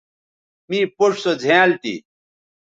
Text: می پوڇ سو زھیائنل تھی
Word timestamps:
می 0.67 0.79
پوڇ 0.95 1.13
سو 1.21 1.31
زھیائنل 1.43 1.71
تھی 1.81 1.95